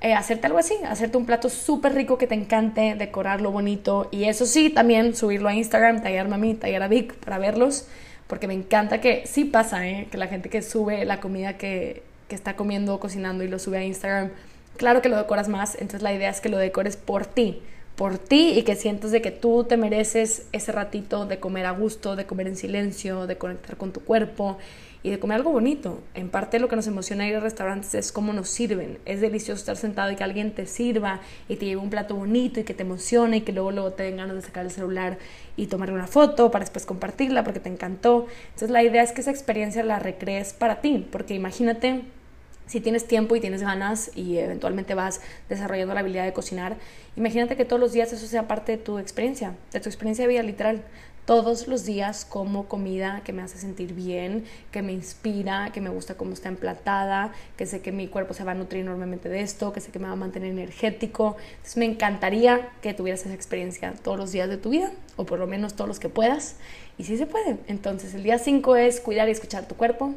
eh, 0.00 0.14
hacerte 0.14 0.46
algo 0.46 0.58
así, 0.60 0.74
hacerte 0.86 1.16
un 1.16 1.26
plato 1.26 1.48
súper 1.48 1.92
rico 1.94 2.18
que 2.18 2.28
te 2.28 2.34
encante, 2.34 2.94
decorarlo 2.96 3.50
bonito 3.50 4.08
y 4.12 4.24
eso 4.24 4.46
sí, 4.46 4.70
también 4.70 5.16
subirlo 5.16 5.48
a 5.48 5.54
Instagram, 5.54 6.02
tallarme 6.02 6.36
a 6.36 6.38
mí, 6.38 6.54
tallar 6.54 6.84
a 6.84 6.88
Vic 6.88 7.14
para 7.14 7.38
verlos, 7.38 7.86
porque 8.28 8.46
me 8.46 8.54
encanta 8.54 9.00
que 9.00 9.26
sí 9.26 9.44
pasa, 9.44 9.88
¿eh? 9.88 10.06
que 10.10 10.16
la 10.16 10.28
gente 10.28 10.50
que 10.50 10.62
sube 10.62 11.04
la 11.04 11.18
comida 11.18 11.58
que, 11.58 12.04
que 12.28 12.36
está 12.36 12.54
comiendo, 12.54 13.00
cocinando 13.00 13.42
y 13.42 13.48
lo 13.48 13.58
sube 13.58 13.78
a 13.78 13.84
Instagram, 13.84 14.30
claro 14.76 15.02
que 15.02 15.08
lo 15.08 15.16
decoras 15.16 15.48
más, 15.48 15.74
entonces 15.74 16.02
la 16.02 16.12
idea 16.12 16.30
es 16.30 16.40
que 16.40 16.48
lo 16.48 16.58
decores 16.58 16.96
por 16.96 17.26
ti, 17.26 17.60
por 17.96 18.18
ti 18.18 18.50
y 18.56 18.62
que 18.62 18.76
sientas 18.76 19.10
de 19.10 19.20
que 19.20 19.32
tú 19.32 19.64
te 19.64 19.76
mereces 19.76 20.46
ese 20.52 20.70
ratito 20.70 21.26
de 21.26 21.40
comer 21.40 21.66
a 21.66 21.72
gusto, 21.72 22.14
de 22.14 22.24
comer 22.24 22.46
en 22.46 22.54
silencio, 22.54 23.26
de 23.26 23.36
conectar 23.36 23.76
con 23.76 23.92
tu 23.92 24.00
cuerpo 24.04 24.58
y 25.02 25.10
de 25.10 25.18
comer 25.18 25.36
algo 25.36 25.52
bonito. 25.52 26.00
En 26.14 26.28
parte 26.28 26.58
lo 26.58 26.68
que 26.68 26.76
nos 26.76 26.86
emociona 26.86 27.26
ir 27.26 27.36
a 27.36 27.40
restaurantes 27.40 27.94
es 27.94 28.12
cómo 28.12 28.32
nos 28.32 28.48
sirven. 28.48 28.98
Es 29.04 29.20
delicioso 29.20 29.60
estar 29.60 29.76
sentado 29.76 30.10
y 30.10 30.16
que 30.16 30.24
alguien 30.24 30.54
te 30.54 30.66
sirva 30.66 31.20
y 31.48 31.56
te 31.56 31.66
lleve 31.66 31.80
un 31.80 31.90
plato 31.90 32.14
bonito 32.14 32.60
y 32.60 32.64
que 32.64 32.74
te 32.74 32.82
emocione 32.82 33.38
y 33.38 33.40
que 33.42 33.52
luego, 33.52 33.70
luego 33.70 33.92
te 33.92 34.04
den 34.04 34.16
ganas 34.16 34.36
de 34.36 34.42
sacar 34.42 34.64
el 34.64 34.70
celular 34.70 35.18
y 35.56 35.66
tomar 35.66 35.92
una 35.92 36.06
foto 36.06 36.50
para 36.50 36.64
después 36.64 36.86
compartirla 36.86 37.44
porque 37.44 37.60
te 37.60 37.68
encantó. 37.68 38.26
Entonces 38.46 38.70
la 38.70 38.82
idea 38.82 39.02
es 39.02 39.12
que 39.12 39.20
esa 39.20 39.30
experiencia 39.30 39.82
la 39.82 39.98
recrees 39.98 40.52
para 40.52 40.80
ti, 40.80 41.06
porque 41.10 41.34
imagínate 41.34 42.02
si 42.66 42.80
tienes 42.80 43.06
tiempo 43.06 43.34
y 43.34 43.40
tienes 43.40 43.62
ganas 43.62 44.10
y 44.14 44.38
eventualmente 44.38 44.94
vas 44.94 45.22
desarrollando 45.48 45.94
la 45.94 46.00
habilidad 46.00 46.24
de 46.24 46.34
cocinar, 46.34 46.76
imagínate 47.16 47.56
que 47.56 47.64
todos 47.64 47.80
los 47.80 47.92
días 47.92 48.12
eso 48.12 48.26
sea 48.26 48.46
parte 48.46 48.72
de 48.72 48.78
tu 48.78 48.98
experiencia, 48.98 49.54
de 49.72 49.80
tu 49.80 49.88
experiencia 49.88 50.24
de 50.24 50.28
vida 50.28 50.42
literal 50.42 50.84
todos 51.28 51.68
los 51.68 51.84
días 51.84 52.24
como 52.24 52.68
comida 52.68 53.20
que 53.22 53.34
me 53.34 53.42
hace 53.42 53.58
sentir 53.58 53.92
bien, 53.92 54.46
que 54.72 54.80
me 54.80 54.92
inspira, 54.92 55.72
que 55.74 55.82
me 55.82 55.90
gusta 55.90 56.14
cómo 56.14 56.32
está 56.32 56.48
emplatada, 56.48 57.34
que 57.58 57.66
sé 57.66 57.82
que 57.82 57.92
mi 57.92 58.08
cuerpo 58.08 58.32
se 58.32 58.44
va 58.44 58.52
a 58.52 58.54
nutrir 58.54 58.80
enormemente 58.80 59.28
de 59.28 59.42
esto, 59.42 59.70
que 59.74 59.82
sé 59.82 59.90
que 59.90 59.98
me 59.98 60.06
va 60.06 60.14
a 60.14 60.16
mantener 60.16 60.48
energético. 60.48 61.36
Entonces 61.50 61.76
me 61.76 61.84
encantaría 61.84 62.70
que 62.80 62.94
tuvieras 62.94 63.26
esa 63.26 63.34
experiencia 63.34 63.92
todos 64.02 64.16
los 64.16 64.32
días 64.32 64.48
de 64.48 64.56
tu 64.56 64.70
vida, 64.70 64.90
o 65.16 65.26
por 65.26 65.38
lo 65.38 65.46
menos 65.46 65.74
todos 65.74 65.86
los 65.86 66.00
que 66.00 66.08
puedas. 66.08 66.56
Y 66.96 67.04
sí 67.04 67.18
se 67.18 67.26
puede. 67.26 67.58
Entonces 67.66 68.14
el 68.14 68.22
día 68.22 68.38
5 68.38 68.76
es 68.76 69.02
cuidar 69.02 69.28
y 69.28 69.32
escuchar 69.32 69.68
tu 69.68 69.74
cuerpo. 69.74 70.14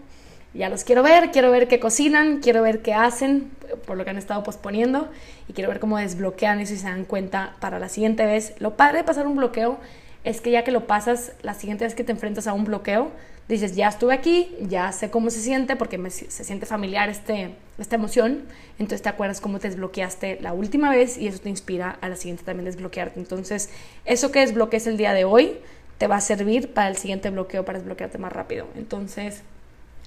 Ya 0.54 0.70
los 0.70 0.86
quiero 0.86 1.04
ver, 1.04 1.32
quiero 1.32 1.52
ver 1.52 1.68
qué 1.68 1.82
cocinan, 1.82 2.40
quiero 2.40 2.62
ver 2.62 2.82
qué 2.82 2.94
hacen, 2.94 3.52
por 3.86 3.98
lo 3.98 4.06
que 4.06 4.12
han 4.12 4.18
estado 4.18 4.44
posponiendo, 4.44 5.10
y 5.50 5.52
quiero 5.52 5.70
ver 5.70 5.82
cómo 5.82 5.98
desbloquean 5.98 6.62
eso 6.62 6.74
y 6.74 6.78
se 6.78 6.86
dan 6.88 7.04
cuenta 7.04 7.58
para 7.60 7.80
la 7.80 7.90
siguiente 7.90 8.26
vez. 8.26 8.54
Lo 8.60 8.78
padre 8.78 9.00
de 9.00 9.04
pasar 9.04 9.28
un 9.28 9.36
bloqueo 9.36 9.78
es 10.24 10.42
que 10.42 10.52
ya 10.52 10.64
que 10.64 10.72
lo 10.72 10.88
pasas, 10.88 11.34
la 11.42 11.54
siguiente 11.54 11.84
vez 11.84 11.96
que 11.96 12.04
te 12.04 12.12
enfrentas 12.12 12.48
a 12.48 12.54
un 12.54 12.66
bloqueo, 12.66 13.12
dices, 13.48 13.76
ya 13.76 13.90
estuve 13.90 14.14
aquí, 14.14 14.56
ya 14.62 14.92
sé 14.92 15.10
cómo 15.10 15.30
se 15.30 15.42
siente, 15.42 15.76
porque 15.76 16.00
se 16.10 16.44
siente 16.44 16.66
familiar 16.66 17.10
este, 17.10 17.56
esta 17.78 17.96
emoción, 17.96 18.44
entonces 18.80 19.02
te 19.02 19.10
acuerdas 19.10 19.42
cómo 19.42 19.60
te 19.60 19.68
desbloqueaste 19.68 20.40
la 20.42 20.54
última 20.54 20.90
vez 20.90 21.18
y 21.18 21.28
eso 21.28 21.40
te 21.40 21.50
inspira 21.50 21.98
a 22.02 22.10
la 22.10 22.16
siguiente 22.16 22.44
también 22.44 22.66
desbloquearte. 22.66 23.20
Entonces, 23.20 23.70
eso 24.06 24.32
que 24.32 24.40
desbloquees 24.40 24.88
el 24.88 24.98
día 24.98 25.14
de 25.14 25.26
hoy 25.26 25.58
te 25.98 26.08
va 26.08 26.16
a 26.18 26.22
servir 26.22 26.74
para 26.74 26.90
el 26.90 26.98
siguiente 26.98 27.30
bloqueo, 27.30 27.66
para 27.66 27.80
desbloquearte 27.80 28.18
más 28.18 28.32
rápido. 28.32 28.68
Entonces, 28.76 29.42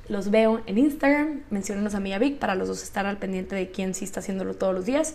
los 0.08 0.30
veo 0.30 0.62
en 0.66 0.78
Instagram, 0.78 1.42
menciónenos 1.50 1.94
a 1.94 2.00
mí 2.00 2.12
a 2.12 2.18
Vic 2.18 2.38
para 2.38 2.54
los 2.54 2.68
dos 2.68 2.82
estar 2.82 3.06
al 3.06 3.18
pendiente 3.18 3.54
de 3.54 3.70
quién 3.70 3.94
sí 3.94 4.04
está 4.04 4.20
haciéndolo 4.20 4.54
todos 4.54 4.74
los 4.74 4.86
días. 4.86 5.14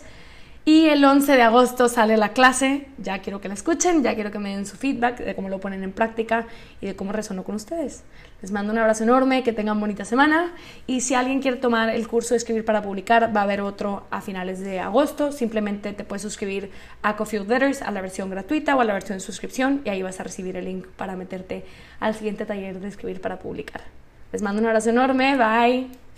Y 0.64 0.86
el 0.88 1.02
11 1.02 1.36
de 1.36 1.42
agosto 1.42 1.88
sale 1.88 2.18
la 2.18 2.34
clase, 2.34 2.86
ya 2.98 3.20
quiero 3.20 3.40
que 3.40 3.48
la 3.48 3.54
escuchen, 3.54 4.02
ya 4.02 4.14
quiero 4.14 4.30
que 4.30 4.38
me 4.38 4.54
den 4.54 4.66
su 4.66 4.76
feedback 4.76 5.18
de 5.18 5.34
cómo 5.34 5.48
lo 5.48 5.58
ponen 5.58 5.82
en 5.82 5.90
práctica 5.90 6.46
y 6.82 6.86
de 6.86 6.94
cómo 6.94 7.12
resonó 7.12 7.44
con 7.44 7.54
ustedes. 7.54 8.02
Les 8.42 8.52
mando 8.52 8.70
un 8.72 8.78
abrazo 8.78 9.04
enorme, 9.04 9.42
que 9.42 9.54
tengan 9.54 9.80
bonita 9.80 10.04
semana 10.04 10.52
y 10.86 11.00
si 11.00 11.14
alguien 11.14 11.40
quiere 11.40 11.56
tomar 11.56 11.88
el 11.88 12.06
curso 12.08 12.34
de 12.34 12.38
escribir 12.38 12.66
para 12.66 12.82
publicar, 12.82 13.34
va 13.34 13.40
a 13.40 13.44
haber 13.44 13.62
otro 13.62 14.04
a 14.10 14.20
finales 14.20 14.60
de 14.60 14.80
agosto. 14.80 15.32
Simplemente 15.32 15.94
te 15.94 16.04
puedes 16.04 16.22
suscribir 16.22 16.70
a 17.02 17.16
Coffee 17.16 17.40
Letters, 17.40 17.80
a 17.80 17.90
la 17.90 18.02
versión 18.02 18.28
gratuita 18.28 18.76
o 18.76 18.80
a 18.82 18.84
la 18.84 18.92
versión 18.92 19.16
de 19.16 19.24
suscripción 19.24 19.80
y 19.86 19.88
ahí 19.88 20.02
vas 20.02 20.20
a 20.20 20.24
recibir 20.24 20.56
el 20.56 20.66
link 20.66 20.86
para 20.96 21.16
meterte 21.16 21.64
al 22.00 22.14
siguiente 22.14 22.44
taller 22.44 22.80
de 22.80 22.88
escribir 22.88 23.22
para 23.22 23.38
publicar. 23.38 23.82
Les 24.30 24.42
mando 24.42 24.60
un 24.60 24.66
abrazo 24.66 24.90
enorme, 24.90 25.36
bye. 25.36 26.09